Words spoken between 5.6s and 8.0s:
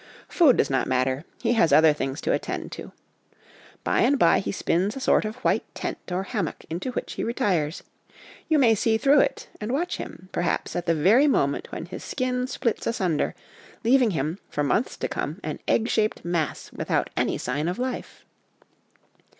tent or hammock, into which he retires;